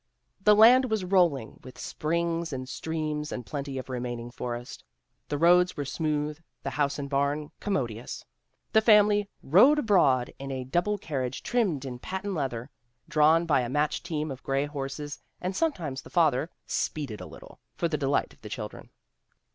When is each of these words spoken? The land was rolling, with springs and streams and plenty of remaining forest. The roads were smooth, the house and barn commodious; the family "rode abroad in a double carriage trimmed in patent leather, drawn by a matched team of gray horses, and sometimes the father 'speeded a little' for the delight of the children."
The 0.43 0.55
land 0.55 0.85
was 0.89 1.05
rolling, 1.05 1.59
with 1.63 1.77
springs 1.77 2.51
and 2.51 2.67
streams 2.67 3.31
and 3.31 3.45
plenty 3.45 3.77
of 3.77 3.87
remaining 3.87 4.31
forest. 4.31 4.83
The 5.29 5.37
roads 5.37 5.77
were 5.77 5.85
smooth, 5.85 6.39
the 6.63 6.71
house 6.71 6.97
and 6.97 7.07
barn 7.07 7.51
commodious; 7.59 8.25
the 8.73 8.81
family 8.81 9.29
"rode 9.43 9.77
abroad 9.77 10.33
in 10.39 10.49
a 10.49 10.63
double 10.63 10.97
carriage 10.97 11.43
trimmed 11.43 11.85
in 11.85 11.99
patent 11.99 12.33
leather, 12.33 12.71
drawn 13.07 13.45
by 13.45 13.61
a 13.61 13.69
matched 13.69 14.03
team 14.03 14.31
of 14.31 14.41
gray 14.41 14.65
horses, 14.65 15.19
and 15.39 15.55
sometimes 15.55 16.01
the 16.01 16.09
father 16.09 16.49
'speeded 16.65 17.21
a 17.21 17.27
little' 17.27 17.59
for 17.75 17.87
the 17.87 17.95
delight 17.95 18.33
of 18.33 18.41
the 18.41 18.49
children." 18.49 18.89